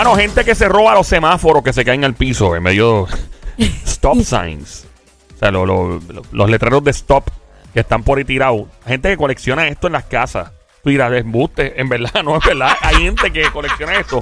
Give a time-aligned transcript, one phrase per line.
[0.00, 3.06] Mano, gente que se roba los semáforos que se caen al piso en medio
[3.84, 4.86] stop signs.
[5.34, 7.28] O sea, lo- lo- lo- los letreros de stop
[7.74, 8.62] que están por ahí tirados.
[8.86, 10.52] Gente que colecciona esto en las casas.
[10.82, 11.78] Tú dirás, embuste.
[11.78, 12.72] En verdad, no es verdad.
[12.80, 14.20] Hay gente que colecciona esto.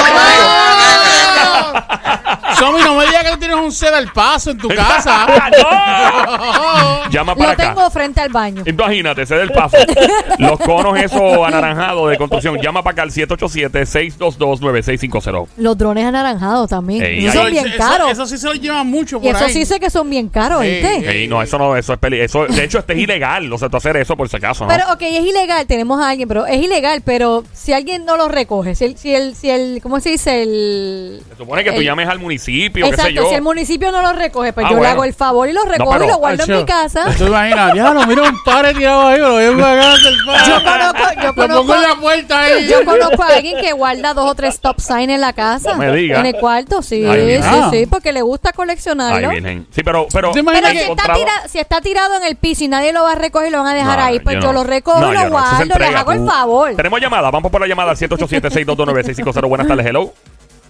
[2.58, 5.26] Somi, no me digas que tú tienes un set al paso en tu casa.
[5.62, 7.04] ¡No!
[7.10, 7.74] Llama para lo acá.
[7.74, 8.62] tengo frente al baño.
[8.66, 9.76] Imagínate, ese del paso.
[10.38, 12.58] Los conos esos anaranjados de construcción.
[12.60, 15.46] Llama para acá al 787-622-9650.
[15.56, 17.02] Los drones anaranjados también.
[17.02, 18.10] Ey, Esos ay, son bien eso, caros.
[18.12, 19.52] Eso sí se lo llevan mucho por y eso ahí.
[19.52, 20.96] sí sé que son bien caros, Ey, ¿viste?
[21.10, 21.22] ey.
[21.22, 23.52] Ey, no, eso no, eso es peli eso, De hecho, este es ilegal.
[23.52, 24.70] O sea, tú hacer eso por si acaso, ¿no?
[24.70, 28.28] Pero, ok, es ilegal, tenemos a alguien, pero es ilegal, pero si alguien no lo
[28.28, 30.42] recoge, si el, si el, si el ¿cómo se dice?
[30.42, 31.22] El...
[31.30, 33.28] Se supone que tú el- llames al municipio, qué sé Exacto, yo.
[33.28, 35.64] si el municipio no lo recoge, pues Ah, yo le hago el favor y lo
[35.64, 37.04] recojo pero- y lo guardo en mi casa.
[37.18, 37.74] ¿Tú imaginas?
[37.74, 40.42] Ya lo mira un padre tirado ahí, me lo llevo a el padre.
[40.48, 42.68] Yo conozco, yo Lo conozco, pongo en la puerta ahí.
[42.68, 45.72] yo conozco a alguien que guarda dos o tres stop sign en la casa.
[45.72, 46.20] No me diga.
[46.20, 49.30] En el cuarto, sí, Ay, sí, sí, porque le gusta Ay, coleccionarlo.
[49.70, 50.06] Sí, pero...
[50.12, 53.02] pero ¿Te Pero si está, tira- si está tirado en el piso y nadie lo
[53.04, 54.52] va a recoger y lo van a dejar No, ahí, pues yo yo, no.
[54.54, 56.74] lo recojo y yo lo guardo, les hago el favor.
[56.76, 57.30] Tenemos llamada.
[57.30, 59.48] Vamos por la llamada al 787-622-9650.
[59.48, 60.12] Buenas tardes, hello.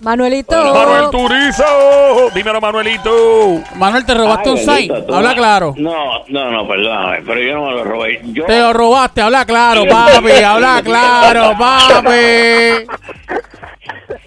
[0.02, 0.74] Manuelito.
[0.74, 2.30] Manuel Turizo.
[2.34, 3.60] Dímelo, Manuelito.
[3.76, 4.68] Manuel, te robaste Ay, un sign.
[4.88, 5.74] bendito, tú Habla no- claro.
[5.78, 8.20] No, no, no, perdóname, pero yo no me lo robé.
[8.24, 12.10] Yo, Te lo robaste, habla claro, papi, habla claro, papi.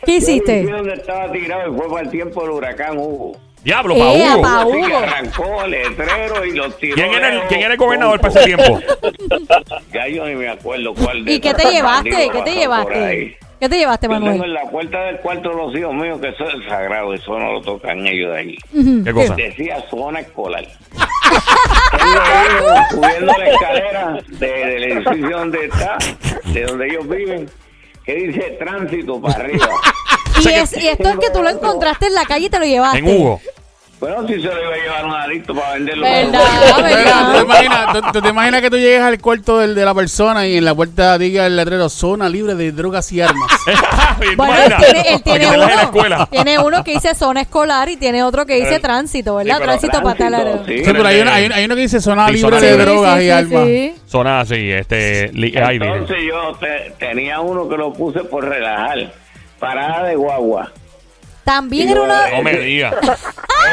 [0.06, 0.62] ¿Qué yo hiciste?
[0.64, 3.38] vi donde estaba tirado y fue para el tiempo del huracán Hugo.
[3.64, 4.42] Diablo, Eh, pa' Hugo.
[4.44, 4.98] pa' Así que Hugo.
[5.00, 6.96] arrancó el letrero y los tiró.
[6.96, 8.80] ¿Quién era, el, lejos ¿Quién era el gobernador para ese tiempo?
[9.92, 12.10] Ya yo ni me acuerdo cuál de ¿Y qué esos te llevaste?
[12.12, 13.36] bandidos ¿Qué te pasó por ahí.
[13.60, 14.44] ¿Qué te llevaste, Yo tengo Manuel?
[14.50, 17.54] en la puerta del cuarto de los hijos míos que eso es sagrado, eso no
[17.54, 18.58] lo tocan ellos de ahí.
[19.04, 19.34] ¿Qué cosa?
[19.36, 20.66] Decía zona escolar.
[22.90, 25.98] Subiendo la escalera de- del edificio donde está,
[26.46, 27.50] de donde ellos viven,
[28.06, 29.68] que dice tránsito para arriba.
[30.42, 32.66] Y, es- y esto es que tú lo encontraste en la calle y te lo
[32.66, 32.98] llevaste.
[33.00, 33.40] En Hugo.
[34.08, 36.04] Bueno, si se lo iba a llevar un adicto para venderlo.
[36.04, 36.42] ¿Verdad?
[36.76, 39.94] ¿tú, te imaginas, tú- tú te imaginas que tú llegues al cuarto del- de la
[39.96, 43.50] persona y en la puerta diga el letrero zona libre de drogas y armas?
[44.20, 46.28] ¿Tú Bueno, él tiene, él tiene uno, escuela.
[46.30, 49.58] tiene uno que dice zona escolar y tiene otro que dice tránsito, ¿verdad?
[49.58, 50.78] sí, tránsito para tal sí.
[50.86, 53.14] Sí, pero hay, una- hay, hay uno que dice zona Sí, libre zona de drogas
[53.18, 53.66] sí, y sí, armas.
[53.66, 53.94] sí.
[54.06, 55.32] Zona así, este.
[55.34, 56.02] li- ay, virgen.
[56.02, 59.12] Entonces yo te- tenía uno que lo puse por relajar.
[59.60, 60.72] Parada de guagua.
[61.46, 62.30] También era una...
[62.32, 62.94] No me digas.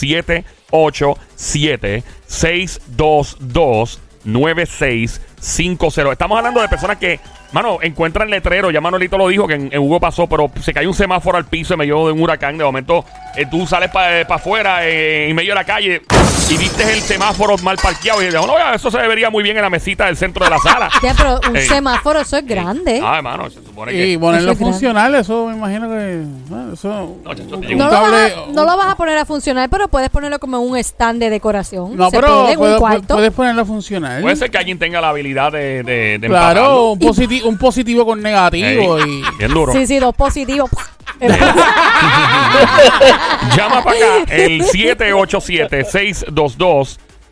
[4.24, 6.12] 787-622-9650.
[6.12, 7.20] Estamos hablando de personas que,
[7.52, 10.88] mano, encuentran letrero, ya Manolito lo dijo, que en, en Hugo pasó, pero se cayó
[10.88, 12.56] un semáforo al piso en medio de un huracán.
[12.58, 13.04] De momento,
[13.36, 16.02] eh, tú sales para afuera eh, en medio de la calle
[16.48, 19.62] y viste el semáforo mal parqueado y dices, no, eso se vería muy bien en
[19.62, 20.90] la mesita del centro de la sala.
[21.02, 21.66] Ya, pero un Ey.
[21.66, 23.00] semáforo, eso es grande.
[23.02, 23.48] Ah, hermano,
[23.84, 24.06] supone que...
[24.08, 24.72] Y ponerlo Eso es grande.
[24.72, 26.22] funcional, eso me imagino que.
[26.48, 27.16] bueno, eso.
[27.24, 29.24] No, chacho, un te No lo, cable- vas a, no lo vas a poner a
[29.24, 31.96] funcionar, pero puedes ponerlo como un stand de decoración.
[31.96, 33.14] No, Se pero puede en puedo- un cuarto.
[33.14, 34.22] puedes ponerlo funcional.
[34.22, 38.04] Puede ser que alguien tenga la habilidad de, de, de Claro, un, positi- un positivo
[38.06, 38.98] con negativo.
[38.98, 39.72] Ey, y Bien duro.
[39.72, 40.70] Sí, sí, dos positivos.
[43.56, 44.62] Llama para acá el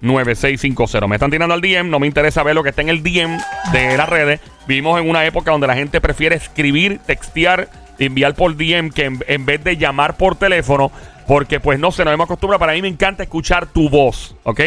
[0.02, 1.08] 787-622-9650.
[1.08, 3.38] Me están tirando al DM, no me interesa ver lo que está en el DM
[3.72, 4.40] de las redes.
[4.66, 7.68] Vivimos en una época donde la gente prefiere escribir, textear,
[7.98, 10.90] enviar por DM que en, en vez de llamar por teléfono,
[11.26, 12.58] porque pues no se nos hemos acostumbrado.
[12.58, 14.60] Para mí me encanta escuchar tu voz, ¿ok?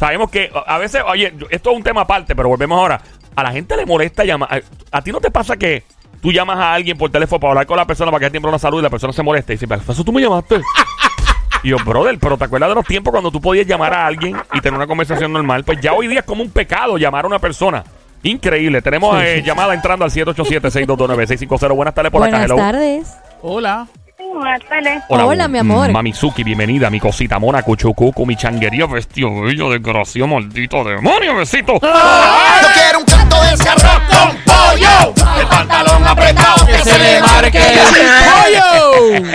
[0.00, 3.02] Sabemos que a veces, oye, esto es un tema aparte, pero volvemos ahora.
[3.36, 4.64] A la gente le molesta llamar.
[4.90, 5.84] A, ti no te pasa que
[6.22, 8.58] tú llamas a alguien por teléfono para hablar con la persona para que tiempo una
[8.58, 10.62] salud y la persona se molesta y dice, ¿para eso tú me llamaste?
[11.62, 14.36] Y yo, brother, pero ¿te acuerdas de los tiempos cuando tú podías llamar a alguien
[14.54, 15.62] y tener una conversación normal?
[15.64, 17.84] Pues ya hoy día es como un pecado llamar a una persona.
[18.22, 18.80] Increíble.
[18.82, 21.74] Tenemos eh, llamada entrando al 787-622-9650.
[21.74, 22.38] Buenas tardes por acá.
[22.46, 23.16] Buenas tardes.
[23.42, 23.86] Hola.
[24.34, 25.02] Buenas tardes.
[25.08, 25.88] Hola, mi amor.
[25.88, 26.88] mm, Mamizuki, bienvenida.
[26.88, 31.72] Mi cosita mona, cuchucucu, mi changuería, vestido bello, desgraciado, maldito demonio, besito.
[31.74, 35.14] Yo quiero un canto de ese arroz con pollo.
[35.40, 37.60] El pantalón apretado que se le marque.
[39.20, 39.26] ¡Pollo!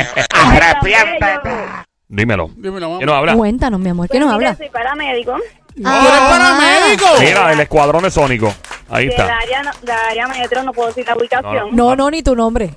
[2.15, 2.49] Dímelo.
[2.55, 2.97] Dímelo, mamá.
[2.99, 3.33] ¿Quién nos habla?
[3.35, 4.55] Cuéntanos, mi amor, ¿qué nos Mira, habla?
[4.55, 5.33] Soy paramédico
[5.75, 7.05] ¿Tú eres paramédico?
[7.19, 8.53] Mira, el escuadrón de Sónico.
[8.87, 9.37] Ahí del está.
[9.39, 11.75] área, no- del área metro, no puedo decir la ubicación.
[11.75, 12.69] No, no, ni tu nombre.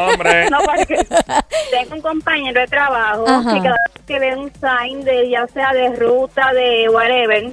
[0.00, 0.48] Hombre.
[0.50, 0.96] No, porque
[1.70, 3.54] tengo un compañero de trabajo Ajá.
[3.54, 7.52] que cada vez que ve un sign de ya sea de ruta, de whatever,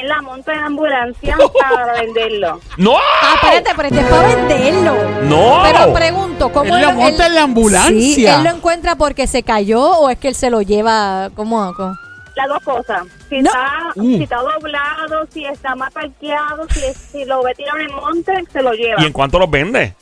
[0.00, 2.60] él la monta en ambulancia para venderlo.
[2.76, 2.96] ¡No!
[2.96, 4.94] Ah, espérate, pero este es para venderlo.
[5.22, 5.62] ¡No!
[5.62, 7.90] Pero pregunto, ¿cómo Él lo monta en la ambulancia.
[8.14, 11.72] Sí, él lo encuentra porque se cayó o es que él se lo lleva ¿cómo?
[11.74, 11.94] cómo?
[12.36, 13.02] Las dos cosas.
[13.28, 13.50] Si, No.
[13.50, 14.16] está, Uh.
[14.16, 18.32] si está doblado, si está mal parqueado, si, si lo ve tirado en el monte,
[18.52, 19.02] se lo lleva.
[19.02, 19.94] ¿Y en cuánto los vende?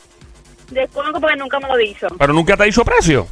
[0.71, 2.07] Desconozco porque nunca me lo dicho.
[2.19, 3.27] Pero nunca te ha dicho precio.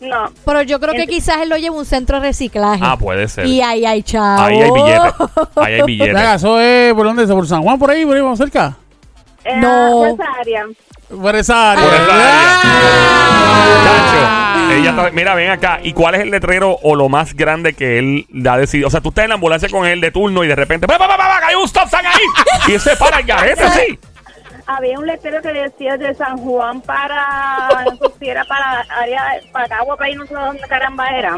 [0.00, 0.30] No.
[0.44, 2.82] Pero yo creo que quizás él lo lleva a un centro de reciclaje.
[2.84, 3.46] Ah, puede ser.
[3.46, 4.42] Y ahí hay chavo.
[4.42, 5.12] Ahí hay billetes.
[5.56, 6.34] Ahí hay Venga, billetes.
[6.36, 8.76] eso es por dónde es, por San Juan, por ahí, por ahí, vamos cerca.
[9.44, 10.00] Eh, No.
[10.00, 10.66] por esa área.
[11.22, 11.84] Por esa área.
[11.84, 13.84] Por esa Ah.
[13.84, 15.78] Chacho, ella está- mira, ven acá.
[15.82, 18.88] ¿Y cuál es el letrero o lo más grande que él ha decidido?
[18.88, 20.98] O sea, tú estás en la ambulancia con él de turno y de repente, ¡pa,
[20.98, 21.46] pa, pa, pa, pa!
[21.46, 22.22] ¡Hay un stop sign ahí!
[22.68, 23.98] Y él se para el garete así.
[24.66, 29.22] Había un letrero que decía de San Juan para, no sé si era para área,
[29.52, 31.36] para Cagua, para ahí no sé dónde caramba era.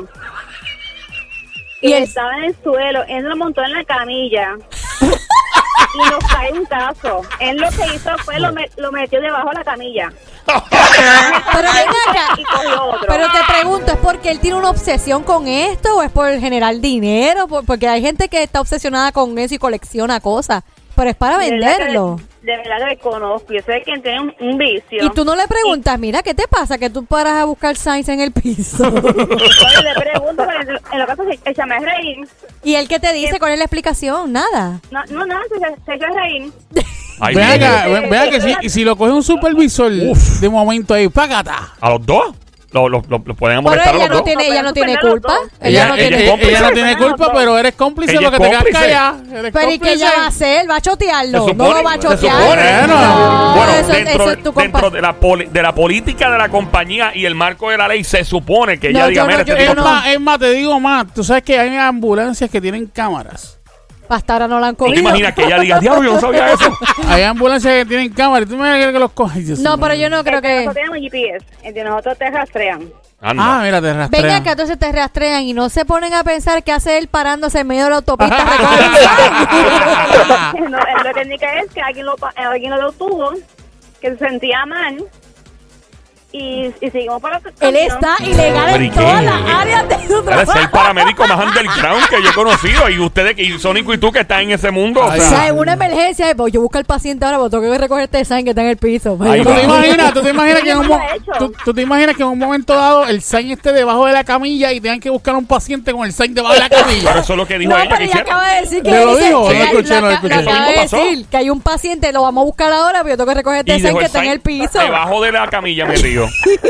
[1.81, 4.55] Y él- estaba en el suelo, él lo montó en la camilla.
[5.01, 7.23] y nos cae un caso.
[7.41, 10.13] Él lo que hizo fue lo, me- lo metió debajo de la camilla.
[10.47, 12.35] Pero ven acá.
[12.37, 13.07] Y cogió otro.
[13.09, 16.77] Pero te pregunto, ¿es porque él tiene una obsesión con esto o es por generar
[16.81, 17.49] dinero?
[17.49, 20.63] Por- porque hay gente que está obsesionada con eso y colecciona cosas.
[20.97, 22.19] Pero es para que- venderlo.
[22.43, 23.53] De verdad que conozco.
[23.53, 25.05] Yo sé que tiene un, un vicio.
[25.05, 26.79] Y tú no le preguntas, mira, ¿qué te pasa?
[26.79, 28.89] Que tú paras a buscar signs en el piso.
[28.91, 32.19] Le pregunto, pero en en lo caso se echa a reír.
[32.63, 33.41] ¿Y él qué te dice?
[33.41, 34.33] ¿Cuál es la explicación?
[34.33, 34.81] Nada.
[34.93, 35.37] No, no, no,
[35.85, 36.53] se, echa a reír.
[38.41, 40.41] Si, y si lo coge un supervisor Uf.
[40.41, 41.75] de momento ahí, págata.
[41.81, 42.35] ¿A los dos?
[42.77, 44.25] Lo, lo- lo- lo pueden Pero molestar a ella los no dos.
[44.25, 45.35] tiene, ella no tiene Pero culpa.
[45.61, 46.47] Ella Ella, no tiene ella- culpa.
[46.47, 48.85] ella no tiene culpa, pero eres cómplice Ella porque es te quedas cómplice.
[48.85, 49.39] callada.
[49.39, 50.71] Eres Pero ¿y qué ella va a hacer?
[50.71, 51.31] ¿Va a chotearlo?
[51.31, 52.43] Se no supone- lo va a chotear.
[52.43, 52.87] supone.
[52.87, 56.37] No, bueno, eso, dentro, eso es tu dentro de, la poli- de la política de
[56.39, 59.23] la compañía y el marco de la ley, se supone que ella No, diga, yo
[59.23, 59.85] no, mira, yo- este yo Es no.
[59.85, 61.07] más, es más, te digo más.
[61.15, 63.56] Tú sabes que hay ambulancias que tienen cámaras.
[64.09, 65.09] Hasta ahora no la han ¿Tú te cogido.
[65.09, 66.77] imaginas que ella diga, diablo, yo no sabía eso?
[67.09, 68.49] Hay ambulancias que tienen cámaras.
[68.49, 69.59] ¿Y tú me crees que los coges?
[69.61, 70.65] No, pero yo no creo que...
[70.65, 71.45] Nosotros tenemos GPS.
[71.63, 72.91] El de nosotros te rastrean.
[73.21, 73.43] Anda.
[73.45, 74.23] Ah, mira, te rastrean.
[74.27, 77.61] Ven acá, entonces te rastrean y no se ponen a pensar qué hace él parándose
[77.61, 78.37] en medio de la autopista.
[80.69, 83.31] no, la técnica es que alguien lo, pa- alguien lo detuvo,
[84.01, 85.05] que se sentía mal,
[86.39, 90.29] y, y seguimos para Él está ilegal ¿Pero en todas las áreas de su Él
[90.29, 90.71] es el trabajo.
[90.73, 92.89] paramédico más underground que yo he conocido.
[92.91, 95.01] Y ustedes, y Sónico y tú que están en ese mundo.
[95.01, 97.73] o Ay, O sea, en una emergencia, pues yo busco al paciente ahora, porque tengo
[97.73, 99.17] que recoger este sign que está en el piso.
[99.17, 101.33] ¿Tú te imaginas, tú te imaginas que en un Yo mo- lo he hecho.
[101.39, 104.25] tú, tú te imaginas que en un momento dado el sign esté debajo de la
[104.25, 106.83] camilla y tengan que buscar a un paciente con el sign debajo de la pero
[106.83, 107.11] camilla?
[107.19, 108.33] eso es lo que dijo No, ella pero que ella hicieron.
[108.33, 109.41] acaba de decir que ¿Me lo dice- dijo?
[109.43, 112.73] No que escuché, no acaba de decir que hay un paciente, lo vamos a buscar
[112.73, 114.79] ahora, pero yo tengo que recoger este sign dejó que el está en el piso.
[114.79, 116.26] Debajo de la camilla me río.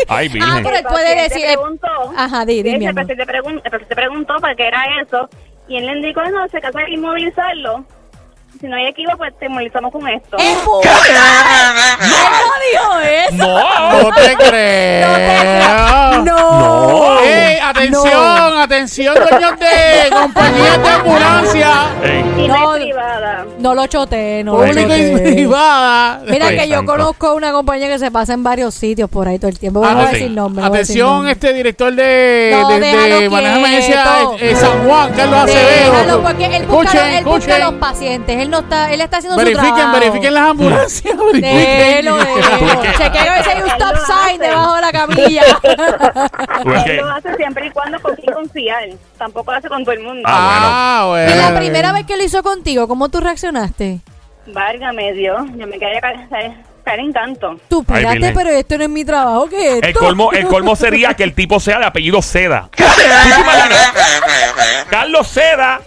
[0.09, 0.63] Ay, Ah, virgen.
[0.63, 1.45] pero él El puede decir.
[1.45, 1.87] eh, preguntó,
[2.17, 3.03] Ajá, di, di, mi el, amor.
[3.07, 5.29] paciente pregun- el paciente preguntó para qué era eso
[5.69, 7.85] y él le indicó, no, se casa de inmovilizarlo.
[8.61, 10.37] Si no hay equipo, pues te con esto.
[10.39, 10.81] ¡Él no
[12.73, 13.37] dijo eso!
[13.37, 14.03] No.
[14.03, 15.09] No te creo.
[16.25, 17.21] ¡No!
[17.21, 21.71] ¡Ey, atención, atención, dueños de compañías de ambulancia!
[22.03, 22.57] Ey, No.
[22.57, 23.45] no es privada.
[23.59, 26.21] No lo choteé, no Pública y privada.
[26.29, 26.93] Mira Ay, que yo santo.
[26.93, 29.83] conozco una compañía que se pasa en varios sitios por ahí todo el tiempo.
[29.85, 30.15] Ah, no voy a sí.
[30.15, 30.63] decir nombre.
[30.63, 31.33] no Atención, nombre.
[31.33, 34.37] este director de, No, de, de déjalo manejo de emergencia quieto.
[34.41, 35.93] eh, San Juan, Carlos Acevedo.
[35.93, 37.63] Déjalo, porque él busca, Escuchen, él busca escuchen.
[37.63, 38.46] a los pacientes.
[38.47, 39.99] Él no está, él está haciendo su Verifiquen, trabajo.
[39.99, 41.17] verifiquen las ambulancias.
[41.33, 41.57] verifiquen.
[41.57, 42.81] Déjelo, déjelo.
[42.83, 42.93] qué?
[42.93, 45.43] Chequea a ver si hay un stop sign debajo de la camilla.
[46.87, 48.85] Él lo hace siempre y cuando con quien confiar.
[49.19, 50.23] Tampoco lo hace con todo el mundo.
[50.27, 51.33] Ah, Ah, bueno.
[51.35, 53.99] y la primera vez que lo hizo contigo, ¿cómo tú reaccionaste?
[54.47, 56.53] Válgame Dios, yo me quería caer,
[57.01, 57.57] en canto.
[57.69, 59.87] Tú, espérate, pero esto no es mi trabajo, ¿qué es esto?
[59.89, 62.69] El colmo, el colmo sería que el tipo sea de apellido Seda.
[64.89, 65.81] Carlos Seda.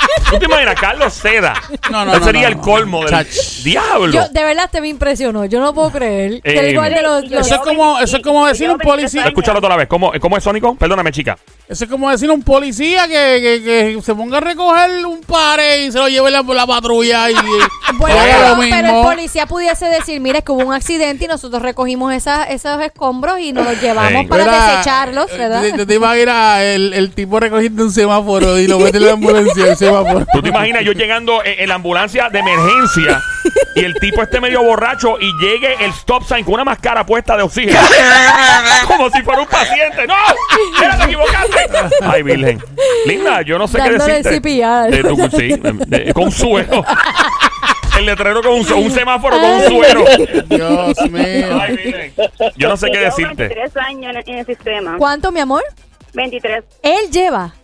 [0.30, 0.74] ¿Tú te imaginas?
[0.80, 1.54] Carlos Seda.
[1.90, 2.62] No, no, Ese no, sería no, el no.
[2.62, 3.26] colmo del
[3.62, 4.12] diablo.
[4.12, 5.44] Yo, de verdad, te me impresionó.
[5.44, 6.42] Yo no puedo creer.
[6.42, 9.24] que Eh, igual de los, los- Eso es como, eso es como decir un policía.
[9.24, 9.86] Escúchalo otra vez.
[9.88, 10.74] ¿Cómo, ¿Cómo es Sónico?
[10.74, 11.38] Perdóname, chica.
[11.68, 15.84] Eso es como decir un policía que, que, que se ponga a recoger un pare
[15.86, 17.34] y se lo lleve la, la patrulla y,
[17.98, 19.02] Bueno, haga pero, lo pero el mismo.
[19.02, 23.40] policía pudiese decir, mira, es que hubo un accidente y nosotros recogimos esas, esos escombros
[23.40, 24.26] y nos los llevamos Ey.
[24.26, 25.62] para Mira, desecharlos, eh, ¿verdad?
[25.62, 29.12] Te, te, te imaginas el, el tipo recogiendo un semáforo y lo mete en la
[29.12, 29.64] ambulancia
[30.32, 33.20] ¿Tú te imaginas yo llegando en, en la ambulancia de emergencia
[33.74, 37.36] y el tipo esté medio borracho y llegue el stop sign con una máscara puesta
[37.36, 37.78] de oxígeno?
[38.86, 40.06] Como si fuera un paciente.
[40.06, 40.14] ¡No!
[40.80, 41.68] ¡Mira, te equivocaste!
[42.02, 42.62] Ay, Virgen.
[43.06, 44.40] Linda, yo no sé Dándole qué decirte.
[44.90, 46.84] De tu- sí, de- de- con un suero.
[47.98, 50.04] El letrero con un, un semáforo con un suero.
[50.48, 51.60] Dios mío.
[51.60, 52.12] Ay, Virgen.
[52.56, 53.48] Yo no sé qué decirte.
[53.48, 54.96] 23 años en el sistema.
[54.98, 55.62] ¿Cuánto, mi amor?
[56.12, 56.64] 23.
[56.82, 57.54] Él lleva.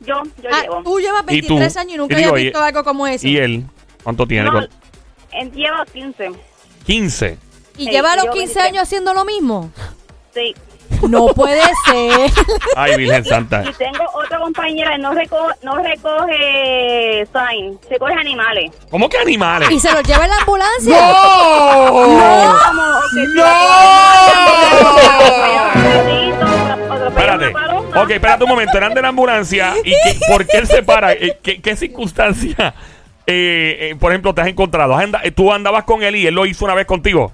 [0.00, 0.82] Yo, yo Ah, llevo.
[0.82, 1.54] tú llevas ¿Y tú?
[1.56, 3.26] 23 años y nunca Y digo, habías y- visto algo como eso.
[3.26, 3.64] ¿Y él?
[4.02, 4.50] ¿Cuánto tiene?
[4.50, 4.60] No,
[5.32, 6.30] él lleva 15.
[6.84, 7.38] 15.
[7.78, 8.66] ¿Y Sí, lleva a los yo 15 23.
[8.66, 9.70] años haciendo lo mismo?
[10.34, 10.54] Sí.
[11.08, 12.30] No puede ser.
[12.76, 13.62] Ay, Virgen Santa.
[13.68, 18.70] Y tengo otra compañera que no, reco no recoge sign, recoge animales.
[18.90, 19.70] ¿Cómo que animales?
[19.70, 20.96] ¿Y se los lleva en la ambulancia?
[20.96, 21.88] ¡No!
[21.90, 23.26] Como que
[26.40, 26.45] ¡No!
[27.08, 27.52] Espérate.
[27.94, 28.76] Ok, espérate un momento.
[28.76, 29.74] Eran de la ambulancia.
[29.84, 31.12] ¿Y qué- por qué él se para?
[31.12, 32.74] Eh, ¿Qué, qué circunstancia,
[33.26, 34.94] eh, eh, por ejemplo, te has encontrado?
[34.94, 37.32] ¿Has anda- eh, ¿Tú andabas con él y él lo hizo una vez contigo?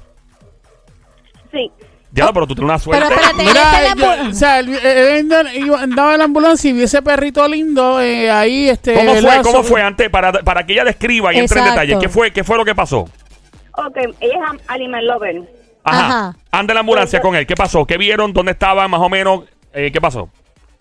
[1.50, 1.70] Sí.
[2.14, 3.04] Ya, pero tú tienes una suerte.
[3.08, 5.32] Pero espérate, Mira, yo- o sea, él, él
[5.78, 8.92] andaba- en la ambulancia y vi ese perrito lindo eh, ahí, este...
[8.94, 9.42] ¿Cómo fue?
[9.42, 10.10] ¿Cómo fue antes?
[10.10, 11.98] Para, para que ella describa y entre en detalle.
[11.98, 13.08] ¿Qué fue, ¿Qué fue lo que pasó?
[13.74, 15.42] Ok, ella es animal lover.
[15.84, 16.06] Ajá.
[16.06, 16.36] Ajá.
[16.50, 17.46] Anda en la ambulancia con él.
[17.46, 17.86] ¿Qué pasó?
[17.86, 18.34] ¿Qué vieron?
[18.34, 18.90] ¿Dónde estaban?
[18.90, 19.44] Más o menos.
[19.74, 20.28] Eh, ¿Qué pasó?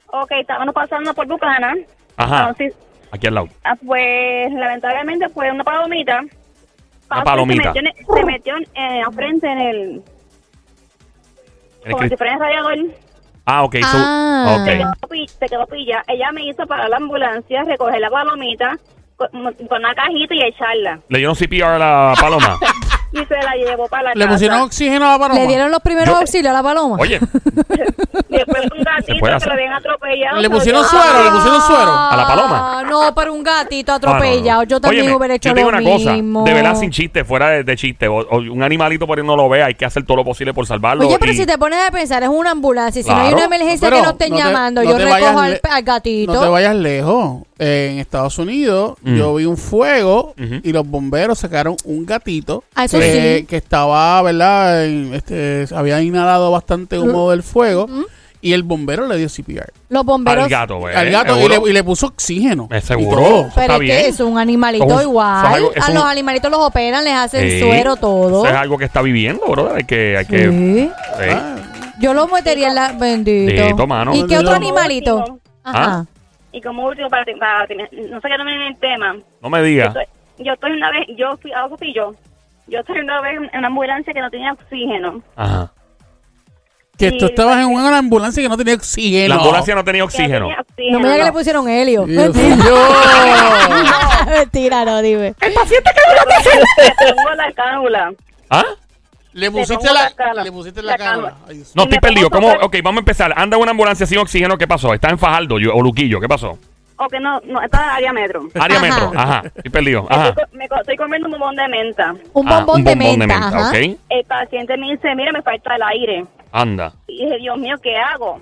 [0.07, 1.73] Ok, estábamos pasando por Bucana.
[2.17, 2.39] Ajá.
[2.49, 2.75] Entonces,
[3.11, 3.47] Aquí al lado.
[3.63, 6.21] ah, pues lamentablemente fue una palomita.
[7.07, 7.73] Pasó y palomita.
[7.73, 9.77] Se metió, en, se metió en, eh, al frente en el.
[11.83, 12.77] En el Como si fuera el radiador.
[13.45, 13.75] Ah, ok.
[13.81, 14.57] so- Ah.
[14.59, 14.65] ok.
[14.65, 16.03] Se quedó, pi- se quedó pilla.
[16.07, 18.77] Ella me hizo para la ambulancia recoger la palomita
[19.17, 19.29] con,
[19.67, 20.99] con una cajita y echarla.
[21.09, 22.57] Le dieron CPR a la paloma.
[23.13, 24.33] Y se la llevó para la Le casa.
[24.35, 25.39] pusieron oxígeno a la paloma.
[25.41, 26.95] ¿Le dieron los primeros Yo- auxilios a la paloma?
[26.99, 27.19] Oye,
[28.29, 29.47] Después un gatito puede que hacer.
[29.49, 30.41] lo habían atropellado.
[30.41, 31.91] Le pusieron suero, le pusieron suero.
[31.91, 32.79] ¿A la paloma?
[32.79, 34.07] Ah, No, pero un gatito no, no.
[34.13, 34.63] atropellado.
[34.63, 36.43] Yo también Óyeme, hubiera hecho yo te digo lo una cosa, mismo.
[36.45, 39.35] de verdad sin chiste, fuera de, de chiste, o, o un animalito por ahí no
[39.35, 41.05] lo vea, hay que hacer todo lo posible por salvarlo.
[41.07, 42.99] Oye, pero y- si te pones a pensar, es una ambulancia.
[42.99, 43.35] y Si no hay Claro.
[43.37, 45.51] una emergencia Pero que nos estén no te- llamando, no yo te recojo vayas al,
[45.51, 46.33] le- al gatito.
[46.33, 47.41] No te vayas lejos.
[47.63, 49.15] En Estados Unidos Mm.
[49.17, 53.45] yo vi un fuego y los bomberos sacaron un gatito Ah, que, sí.
[53.45, 54.83] que estaba, ¿verdad?
[54.85, 57.87] En- este, había inhalado bastante humo del fuego
[58.41, 60.45] y el bombero le dio CPR Los bomberos.
[60.45, 60.95] al gato, güey.
[60.95, 62.67] al gato y le, y le puso oxígeno.
[62.71, 63.49] Eh, y seguro.
[63.53, 63.97] Pero está es bien.
[64.01, 65.45] que es un animalito es- es igual.
[65.45, 67.59] algo- es a un- los animalitos los operan, les hacen Sí.
[67.59, 68.43] suero, todo.
[68.43, 69.75] Eso es algo que está viviendo, brother.
[69.75, 70.17] Hay que.
[70.17, 70.89] Hay que Sí.
[71.19, 71.29] sí.
[71.31, 71.55] Ah,
[71.99, 72.93] Yo lo metería en la.
[72.93, 73.53] Bendito.
[73.53, 74.15] Bendito, mano.
[74.15, 75.39] ¿Y qué otro animalito?
[75.63, 76.07] Ajá.
[76.51, 79.15] Y como último, para, para no sé qué también el tema.
[79.41, 79.87] No me Yo digas.
[79.95, 80.05] estoy,
[80.45, 82.13] yo estoy una vez, yo fui a yo.
[82.67, 85.21] Yo estoy una vez en una ambulancia que no tenía oxígeno.
[85.35, 85.71] Ajá.
[86.97, 89.29] Que Y tú estabas en iba- una ambulancia que no tenía oxígeno.
[89.29, 90.47] La ambulancia no tenía que oxígeno.
[90.47, 91.33] tenía oxígeno, No me digas que le no.
[91.37, 92.05] pusieron helio.
[92.05, 92.55] Mentira.
[94.27, 95.33] Mentira, no, dime.
[95.41, 95.51] Le
[97.15, 98.13] pongo la cánula.
[98.49, 98.65] ¿Ah?
[99.33, 101.35] Le pusiste la, la le pusiste la La.
[101.47, 101.63] Ay.
[101.75, 102.29] No, estoy perdido.
[102.29, 102.49] ¿Cómo?
[102.61, 103.33] Ok, vamos a empezar.
[103.35, 104.57] Anda una ambulancia sin oxígeno.
[104.57, 104.93] ¿Qué pasó?
[104.93, 106.19] ¿Está en Fajardo yo- o Luquillo?
[106.19, 106.57] ¿Qué pasó?
[106.97, 108.47] O que no, no, está en área metro.
[108.59, 108.85] Área Ajá.
[108.87, 109.11] metro.
[109.19, 109.41] Ajá.
[109.55, 110.05] Estoy perdido.
[110.09, 110.29] Ajá.
[110.29, 112.13] estoy, me comiendo un bombón de menta.
[112.33, 113.37] Un Ah, bombón, de, menta.
[113.37, 113.69] ajá.
[113.69, 113.97] ok.
[114.09, 116.25] El paciente me dice, mira, me falta el aire.
[116.51, 116.93] Anda.
[117.07, 118.41] Y dije, Dios mío, ¿qué hago?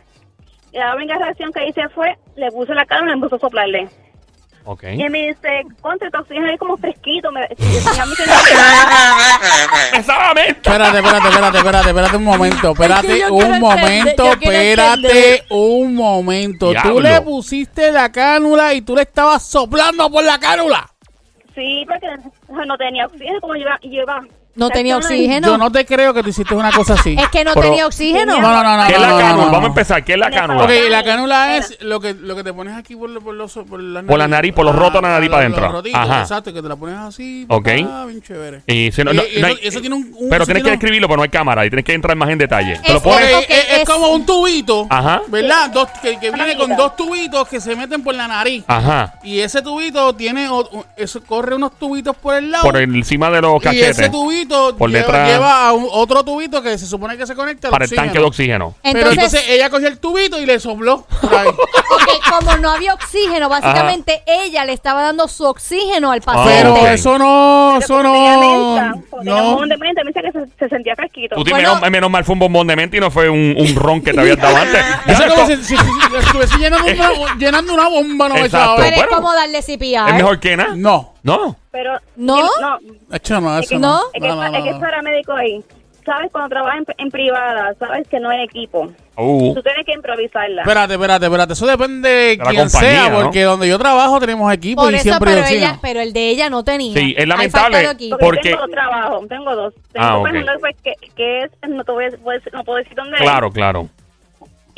[0.74, 3.40] Y la única reacción que hice fue, le puse la cánula y me puso a
[3.40, 3.88] soplarle.
[4.72, 4.84] Ok.
[4.84, 7.32] Y él me dice, contra tu oxígeno es como fresquito.
[7.32, 7.42] Me.
[9.98, 16.68] Espérate, espérate, espérate, espérate, espérate un momento, espérate quiero un momento, espérate un momento.
[16.68, 17.00] Tú Diablo.
[17.00, 20.88] le pusiste la cánula y tú le estabas soplando por la cánula.
[21.56, 22.06] Sí, porque
[22.68, 23.80] no tenía oxígeno, como lleva...
[23.80, 24.22] lleva
[24.60, 25.48] No tenía oxígeno.
[25.48, 27.16] Yo no te creo que tú hiciste una cosa así.
[27.18, 28.40] Es que no Pero- tenía oxígeno.
[28.40, 28.88] No, no, no, no.
[28.88, 29.46] ¿Qué es la no, no, cánula?
[29.46, 29.52] no.
[29.52, 30.04] Vamos a empezar.
[30.04, 30.64] ¿Qué es la cánula?
[30.64, 33.82] Ok, la cánula es lo que, lo que te pones aquí por, por los por
[33.82, 34.08] la nariz.
[34.10, 35.62] Por la nariz, por los rotos de la nariz Ah, para adentro.
[35.64, 36.22] los rotitos, Ajá.
[36.22, 37.46] Exacto, que te la pones así.
[37.48, 37.66] Ok.
[37.84, 38.62] papá, bien chévere.
[38.68, 40.46] Y si no- Y- no- y no eso, hay- eso tiene un, un- Pero eso
[40.46, 41.66] tienes que tiene un- escribirlo, pero no hay cámara.
[41.66, 42.80] Y tienes que entrar más en detalle.
[42.86, 43.34] Te lo Es- Ok, pones.
[43.36, 45.22] Ok, es, es es- como un tubito, Ajá.
[45.28, 45.70] ¿verdad?
[45.72, 48.64] Dos, que, que viene con dos tubitos que se meten por la nariz.
[48.68, 49.16] Ajá.
[49.24, 52.64] Y ese tubito tiene, o- o- eso corre unos tubitos por el lado.
[52.64, 54.00] Por encima de los y cachetes.
[54.00, 54.10] ese
[54.50, 55.30] tubito Por lleva, detrás.
[55.30, 58.06] lleva a un- otro tubito que se supone que se conecta al Para el oxígeno.
[58.08, 58.76] tanque de oxígeno.
[58.84, 61.06] Pero Entonces, entonces ella cogió el tubito y le sopló.
[61.22, 61.48] por ahí.
[61.48, 66.60] ok, como no había oxígeno, básicamente ella le estaba dando su oxígeno al Ah, paciente.
[66.60, 66.88] Pero ok.
[66.90, 68.14] eso no, Pero eso no.
[68.76, 69.44] menta, un No.
[69.44, 71.36] bombón de menta, que se, se sentía fresquito.
[71.36, 71.76] Tú Bueno.
[71.76, 74.14] menos, menos mal fue un bombón de menta y no fue un, un ron que
[74.14, 74.84] te habías dado antes.
[75.06, 78.36] Ya Eso es como si, si- si- si estuviese llenando una, llenando una bomba, no
[78.36, 78.76] me Exacto.
[78.78, 79.10] Pero bueno.
[79.12, 80.10] es como darle CPR.
[80.10, 80.74] es mejor que nada.
[80.76, 81.14] No.
[81.24, 81.56] No.
[81.72, 82.38] Pero, ¿No?
[82.62, 82.80] no,
[83.12, 84.00] Hecho, no, es eso que, no.
[84.14, 84.80] es que, No, no, es que no, es no.
[84.80, 85.64] paramédico ahí.
[86.06, 88.90] Sabes, cuando trabajas en, en privada, sabes que no hay equipo.
[89.16, 89.54] Uh.
[89.54, 90.62] Tú tienes que improvisarla.
[90.64, 91.54] Espérate, espérate, espérate.
[91.54, 93.22] Eso depende de la quién compañía, sea, ¿no?
[93.24, 96.30] porque donde yo trabajo tenemos equipo Por y eso, siempre pero, ella, pero el de
[96.30, 96.94] ella no tenía.
[96.94, 97.78] Sí, es lamentable.
[97.80, 97.86] de.
[98.10, 99.74] Porque porque- tengo dos trabajos, tengo dos.
[99.92, 100.40] Tengo Ah, pues, ok.
[100.42, 103.18] uno pues, que, que es, no te voy a, puedo decir- no puedo decir dónde
[103.18, 103.90] Claro, claro.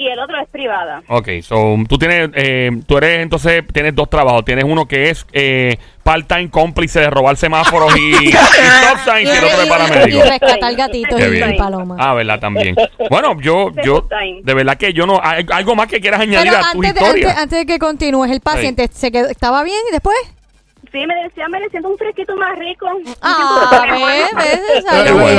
[0.01, 1.03] Y el otro es privada.
[1.08, 4.43] Ok, so tú tienes, eh, tú eres entonces, tienes dos trabajos.
[4.43, 9.38] Tienes uno que es eh, part-time cómplice de robar semáforos y, y stop signs y
[9.38, 10.17] el otro de y, paramédico.
[10.17, 11.97] y rescatar gatitos y, palomas.
[12.02, 12.39] Ah, ¿verdad?
[12.39, 12.76] También.
[13.12, 14.08] Bueno, yo, De yo,
[14.43, 16.93] de verdad que yo no, hay algo más que quieras añadir Pero a tu antes
[16.95, 17.28] de, historia.
[17.30, 20.17] antes, antes de que continúes, el paciente se quedó, estaba bien y después.
[20.91, 22.86] Sí, me decía, me siento un fresquito más rico.
[23.21, 23.86] Ah,
[24.36, 24.63] ves,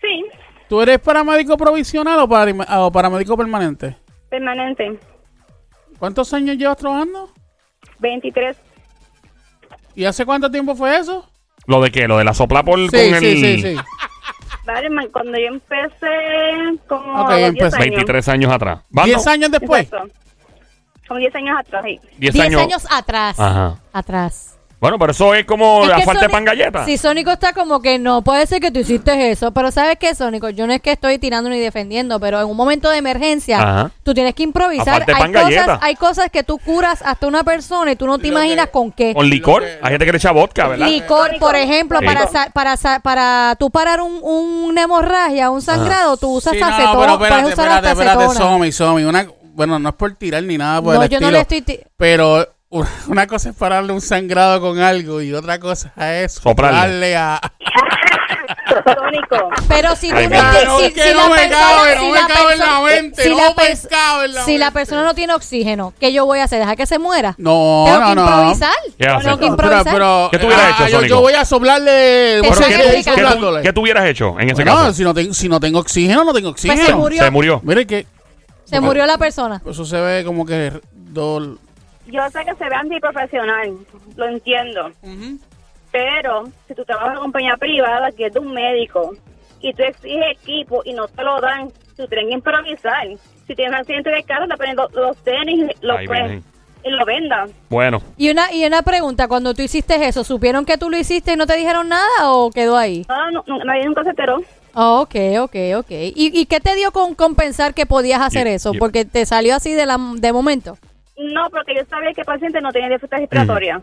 [0.01, 0.25] Sí,
[0.69, 3.97] ¿Tú eres paramédico provisional o, para- o paramédico permanente?
[4.29, 4.99] permanente.
[5.99, 7.31] ¿Cuántos años llevas trabajando?
[8.01, 8.57] 23.
[9.95, 11.29] ¿Y hace cuánto tiempo fue eso?
[11.69, 12.09] ¿Lo de qué?
[12.09, 13.77] ¿Lo de la sopla por Sí, con el sí, sí, sí.
[14.65, 16.09] Vale, man, cuando yo empecé,
[16.89, 17.79] como Ok, a los 10 años.
[17.79, 18.81] 23 años atrás?
[18.91, 19.07] ¿Bando?
[19.15, 19.83] ¿Diez años después?
[19.85, 20.09] Exacto.
[21.07, 22.01] Como 10 años atrás, sí.
[22.19, 22.63] 10 Diez años.
[22.63, 23.39] años atrás.
[23.39, 23.77] Ajá.
[23.93, 24.58] Atrás.
[24.81, 26.85] Bueno, pero eso es como Es la falta de pan galleta.
[26.85, 29.51] Sí, Sónico está como que no puede ser que tú hiciste eso.
[29.51, 30.51] Pero ¿sabes qué, Sónico?
[30.51, 33.91] Yo no es que estoy tirando ni defendiendo, pero en un momento de emergencia, Ajá.
[34.05, 34.89] tú tienes que improvisar.
[35.03, 35.65] Aparte de Hay pan galleta.
[35.65, 38.93] cosas, hay cosas que tú curas hasta una persona y tú no te imaginas con
[38.93, 39.15] qué.
[39.15, 39.65] Con licor.
[39.65, 40.87] Que- Hay gente que le echa vodka, ¿verdad?
[40.87, 42.07] Licor, por ejemplo, Sí.
[42.07, 46.61] para, sa- para, sa- para tú parar un, una hemorragia, un sangrado, tú usas Sí,
[46.61, 48.35] no, acetona, pero puedes espérate, usar espérate, espérate.
[48.37, 49.03] Somi, Somi.
[49.05, 51.59] Una, bueno, no es por tirar ni nada por No, el yo no estilo, le
[51.59, 56.79] estoy Pero una, cosa es pararle un sangrado con algo y otra cosa es Soplarle.
[56.79, 57.41] darle a...
[58.85, 59.51] Tónico.
[59.69, 62.07] Pero si tú Ay, no, No, si, si no la me persona, cabe, no si
[62.07, 64.45] me la cabe en la persona- mente, si no la me pers- cabe en la
[64.45, 64.79] si la mente.
[64.79, 66.59] persona no tiene oxígeno, ¿qué yo voy a hacer?
[66.61, 67.35] ¿Dejar que se muera?
[67.39, 68.23] No, Tengo no, que no.
[68.23, 68.73] improvisar.
[68.99, 69.23] ¿Qué haces?
[69.25, 69.93] Tengo que Pero, improvisar.
[69.93, 71.15] pero, ¿Qué tú hubieras ah, hecho, yo, Sónico?
[71.15, 72.41] yo voy a soplarle...
[72.43, 73.51] Te seguir explicando.
[73.53, 74.93] ¿Qué, tú, qué tú hubieras hecho en ese Bueno, caso?
[74.93, 76.77] si no, tengo, si no tengo oxígeno, no tengo oxígeno.
[76.81, 77.23] Pues se murió.
[77.25, 77.61] Se murió.
[77.65, 78.07] Mire que
[78.65, 79.63] Se murió la persona.
[79.69, 80.73] eso se ve como que...
[81.13, 81.59] dol-
[82.11, 83.77] Yo sé que se ve antiprofesional,
[84.17, 84.91] lo entiendo.
[85.93, 89.15] Pero si tú trabajas en una compañía privada que es de un médico
[89.61, 93.09] y tú exiges equipo y no te lo dan, tú tienes que improvisar.
[93.47, 96.43] Si tienes un accidente de carro, te ponen los, los tenis, los Ay, pues,
[96.85, 97.47] y lo venda.
[97.69, 101.33] Bueno, Y una, y una pregunta, cuando tú hiciste eso, ¿supieron que tú lo hiciste
[101.33, 103.05] y no te dijeron nada o quedó ahí?
[103.09, 104.39] No, no, no, nadie nunca se enteró.
[104.75, 105.91] Oh, ok, ok, ok.
[105.91, 108.73] ¿Y, y qué te dio con, con pensar que podías hacer eso?
[108.79, 110.79] Porque te salió así de, la, de momento.
[111.19, 113.83] No, porque yo sabía que el paciente no tenía dificultad respiratoria.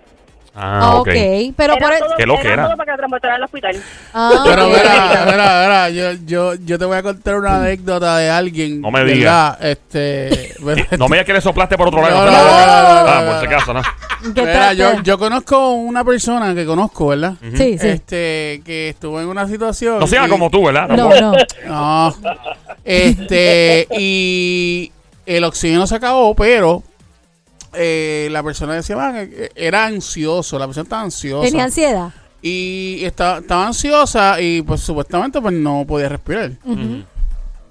[0.56, 1.10] ah, ok.
[1.58, 2.66] Pero por e- todo, Qué lo que era.
[2.66, 3.76] todo para que la transportaran al hospital.
[4.14, 4.74] Ah, Pero ok.
[4.78, 8.80] mira, mira, mira, yo, yo, yo te voy a contar una anécdota de alguien.
[8.80, 9.14] No me ¿verdad?
[9.16, 9.58] digas.
[9.62, 10.54] Este,
[10.98, 12.26] No me digas que le soplaste por otro lado.
[12.26, 13.82] no, no, no, no, ah, no, por si acaso, ¿no?
[14.34, 14.74] ¿Qué Mira, trata?
[14.74, 17.34] yo, yo conozco una persona que conozco, ¿verdad?
[17.42, 17.88] Sí, sí.
[17.90, 20.00] Este, que estuvo en una situación.
[20.00, 20.88] No sea y- como tú, ¿verdad?
[20.88, 21.22] no, Tampoco.
[21.68, 21.68] no.
[21.68, 22.16] No.
[22.86, 24.92] Este, y
[25.26, 26.84] el oxígeno se acabó, pero
[27.78, 31.48] eh, la persona decía, "Man, eh, era ansioso, la persona estaba ansiosa.
[31.50, 32.10] Tenía ansiedad.
[32.42, 36.52] y estaba, estaba ansiosa y pues supuestamente pues no podía respirar.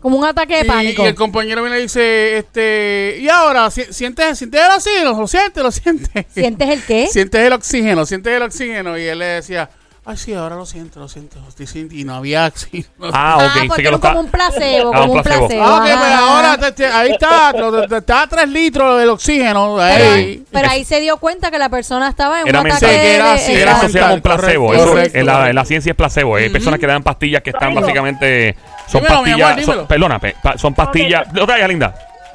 [0.01, 1.03] Como un ataque de Y- pánico.
[1.03, 5.27] Y, el compañero me le dice, este, y ahora, si- sientes, sientes el oxígeno, lo
[5.27, 6.27] sientes, lo sientes.
[6.35, 7.07] ¿Sientes el qué?
[7.11, 8.99] Sientes el oxígeno, sientes el oxígeno.
[8.99, 9.71] Y él le decía,
[10.07, 11.38] ay, sí, ahora lo siento, lo siento.
[11.49, 12.01] estoy sinti-".
[12.01, 12.87] Y no había oxígeno.
[13.12, 13.61] Ah, ok.
[13.62, 15.49] sí porque que lo es como un placebo, Ah, como un placebo.
[15.49, 15.64] placebo.
[15.67, 18.99] Ah, ok, ajá, pues ahora te- te- ahí está, lo- te- está a 3 litros
[18.99, 19.77] del oxígeno.
[19.79, 20.45] Pero, ahí.
[20.51, 23.53] pero ahí se dio cuenta que la persona estaba en Era un ataque era así,
[23.53, 24.67] Era Era asociado a un placebo.
[24.67, 25.19] correcto, Eso, correcto.
[25.19, 26.37] en, la, en la ciencia es placebo.
[26.37, 28.57] Hay personas que le dan pastillas que están básicamente.
[28.87, 29.64] Son Dímelo, mi amor, pastillas.
[29.67, 29.88] son- dímelo.
[29.88, 31.33] perdona, pe- pa- son pastillas.
[31.33, 31.95] No te vayas, linda.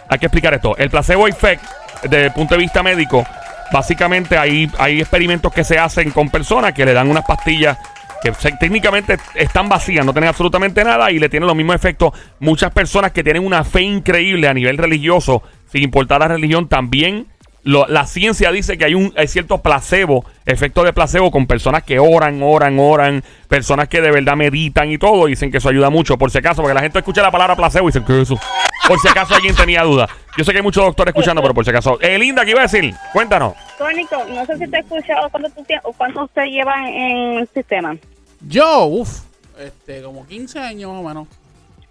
[0.10, 0.76] Hay que explicar esto.
[0.78, 1.64] El placebo effect,
[2.02, 3.24] desde el punto de vista médico,
[3.72, 7.78] básicamente hay, hay experimentos que se hacen con personas que le dan unas pastillas
[8.22, 12.12] que se- técnicamente están vacías, no tienen absolutamente nada y le tienen los mismos efectos.
[12.40, 17.28] Muchas personas que tienen una fe increíble a nivel religioso, sin importar la religión, también
[17.70, 21.84] lo- la ciencia dice que hay un hay cierto placebo, efecto de placebo con personas
[21.84, 25.90] que oran, oran, oran, personas que de verdad meditan y todo, dicen que eso ayuda
[25.90, 28.32] mucho, por si acaso, porque la gente escucha la palabra placebo y dicen, ¿qué es
[28.32, 28.40] eso?
[28.88, 30.08] Por si acaso alguien tenía duda.
[30.38, 32.00] Yo sé que hay muchos doctores escuchando, pero por si acaso.
[32.02, 32.94] Eh, Linda, ¿qué iba a decir?
[33.14, 33.54] Cuéntanos.
[33.78, 35.64] Tónico, no sé si te he escuchado cuánto, tú
[35.98, 37.96] cuánto usted lleva en el sistema.
[38.42, 39.20] Yo, uff,
[39.60, 41.28] este, como 15 años más o menos.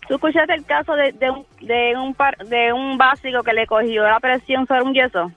[0.08, 3.66] ¿Tú escuchaste el caso de, de, un, de, un par, de un básico que le
[3.66, 5.30] cogió la presión sobre un yeso?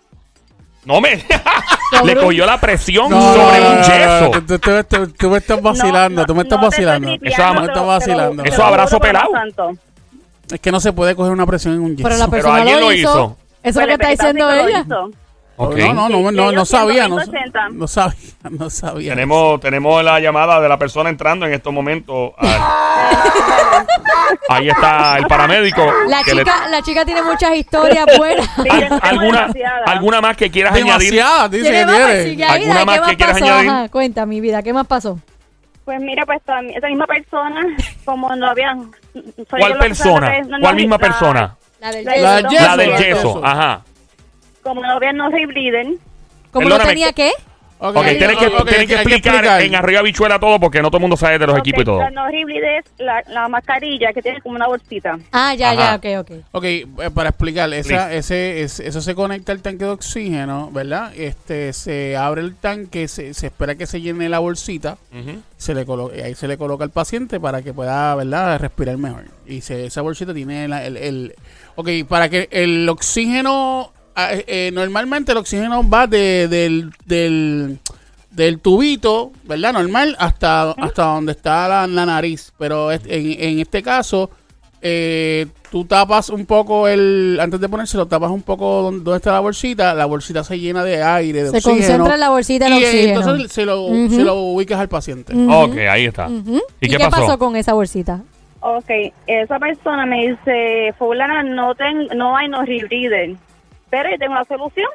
[0.86, 1.24] No me.
[2.06, 4.22] Le cogió la presión No, sobre no, un yeso.
[4.22, 7.08] no, Tú, tú- tú- tú me estás vacilando, No, tú me estás vacilando.
[7.10, 7.20] Eso me
[7.54, 8.44] pero- estás vacilando.
[8.44, 9.30] pero- Eso abrazo pelado.
[10.52, 12.04] Es que no se puede coger una presión en un yeso.
[12.04, 13.10] Pero la Pero persona alguien lo hizo.
[13.10, 13.38] hizo.
[13.63, 14.80] Eso es lo que está diciendo ella.
[14.86, 15.12] hizo.
[15.58, 15.78] Ok.
[15.78, 17.70] No, no, no, no, no, sabía, no, 180.
[17.70, 18.17] no sabía,
[18.50, 19.12] no sabía.
[19.13, 22.32] Tenemos, tenemos la llamada de la persona entrando en estos momentos.
[22.38, 22.48] al-
[24.49, 25.85] Ahí está el paramédico.
[26.07, 28.47] La que le- chica, la chica tiene muchas historias buenas.
[28.57, 29.49] Al- ¿Alguna.
[29.85, 31.13] ¿Alguna más que quieras añadir?
[31.13, 31.95] Demasiada, dice ¿Tiene que más?
[31.95, 32.29] Pues tiene.
[32.29, 33.45] sigue ahí, ¿Alguna más ¿qué que quieras pasó?
[33.53, 33.69] añadir?
[33.69, 35.19] Ajá, cuenta mi vida, ¿qué más pasó?
[35.85, 37.61] Pues mira, pues toda mi- esa misma persona,
[38.05, 38.75] como no había...
[39.13, 40.31] soy ¿Cuál yo la persona?
[40.31, 41.55] que- no, no, ¿Cuál misma la- persona?
[41.79, 42.23] La del La- yeso.
[42.65, 43.33] La del La yeso.
[43.35, 43.45] Del.
[43.45, 43.81] Ajá.
[44.63, 45.99] Como no había no rebleeding,
[46.51, 47.31] ¿Cómo no Perdóname, tenía qué?
[47.84, 50.89] Ok, Ok, tienes que, ok, tienes que hay explicar en arriba bichuela todo porque no
[50.89, 52.00] todo el mundo sabe de los Ok, equipos y todo.
[52.00, 55.17] La no rebleed es la, la mascarilla que tiene como una bolsita.
[55.32, 56.00] Ah, ya, Ajá.
[56.04, 56.38] ya, ok, ok.
[56.52, 61.12] Ok, eh, para explicar, esa, ese, es- eso se conecta al tanque de oxígeno, ¿verdad?
[61.15, 65.41] Este, se abre el tanque, se, se espera que se llene la bolsita, Ujú.
[65.58, 68.98] se le colo- y ahí se le coloca al paciente para que pueda, ¿verdad?, respirar
[68.98, 69.24] mejor.
[69.48, 71.34] Y se- esa bolsita tiene la- el, el-
[71.76, 77.80] Ok, para que el oxígeno, eh, eh, normalmente el oxígeno va de- del, del,
[78.32, 82.52] del tubito, ¿verdad?, normal, hasta, hasta donde está la, la nariz.
[82.58, 84.30] Pero es- en, en este caso,
[84.82, 89.32] eh, tú tapas un poco el, antes de ponérselo, tapas un poco donde, donde está
[89.32, 91.78] la bolsita, la bolsita se llena de aire, de Se oxígeno.
[91.78, 93.19] concentra en la bolsita el y eh, oxígeno.
[93.19, 94.10] entonces se lo, Ujú.
[94.15, 95.36] se lo ubicas al paciente.
[95.36, 95.54] Ujú.
[95.54, 96.28] Ok, ahí está.
[96.28, 96.60] Ujú.
[96.80, 97.38] ¿Y qué pasó?
[97.38, 98.21] con esa bolsita?
[98.63, 98.89] Ok,
[99.26, 103.38] esa persona me dice, fulana, no, ten, no hay no rebleeding,
[103.91, 104.89] pero yo tengo una solución.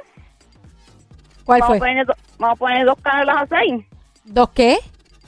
[1.44, 1.88] ¿Cuál Vamos a, fue?
[1.88, 3.84] poner, do- vamos a poner dos cánulas a seis.
[4.24, 4.78] ¿Dos qué?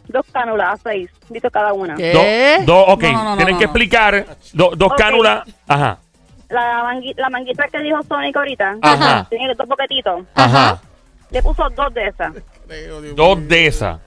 [0.09, 1.95] Dos cánulas a seis, visto cada una.
[1.95, 2.59] ¿Qué?
[2.65, 3.71] Do- do- ok, No, no, no, tienen no, que no.
[3.71, 5.49] explicar do- dos cánulas.
[5.69, 5.99] Ajá.
[6.49, 9.27] La, mangui- la manguita que dijo Sonic ahorita, Ajá.
[9.29, 10.23] tiene dos boquetitos.
[10.35, 10.81] Ajá.
[11.31, 12.33] Le puso dos de esas.
[13.15, 14.01] Dos de esas.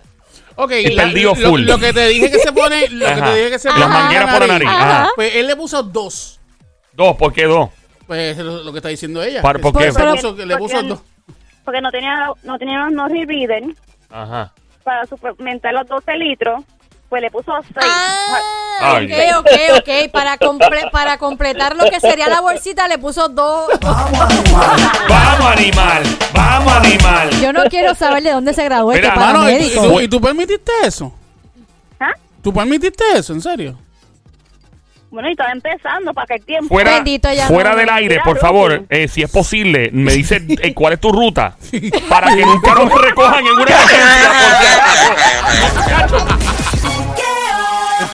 [0.55, 1.61] Ok, Y la- lo, full.
[1.61, 3.85] lo que te dije que se pone, lo que te dije que se Las pone
[3.85, 4.67] en mangueras por la nariz.
[4.69, 5.09] Ajá.
[5.15, 6.39] Pues él le puso dos.
[6.93, 7.69] Dos, ¿por qué dos?
[8.11, 9.41] Pues eso es lo que está diciendo ella.
[9.41, 9.89] ¿por qué?
[9.89, 10.99] se Pero- puso- que le puso porque- dos.
[11.63, 13.73] Porque no tenía, no tenía no rebleeding
[14.09, 14.51] Ajá.
[14.83, 16.61] para suplementar los 12 litros,
[17.07, 17.89] pues le puso seis.
[18.81, 19.47] Ah, ok, ok,
[19.79, 20.11] ok.
[20.11, 23.69] Para, comple- para completar lo que sería la bolsita le puso dos.
[23.79, 26.03] Vamos, animal.
[26.33, 27.29] Vamos, animal.
[27.41, 29.83] Yo no quiero saber de dónde se graduó este Mira, Mano, ¿y, paramédico.
[29.87, 31.13] tú, y tú permitiste eso?
[31.97, 32.11] ¿Ah?
[32.43, 33.31] ¿Tú permitiste eso?
[33.31, 33.77] ¿En serio?
[35.11, 36.73] Bueno, y estaba empezando para que el tiempo.
[36.73, 37.75] Fuera, Bendito, ya fuera no.
[37.75, 41.11] del aire, Mira, por favor, eh, si es posible, me dice eh, cuál es tu
[41.11, 41.57] ruta
[42.07, 44.31] para que nunca nos recojan en una emergencia.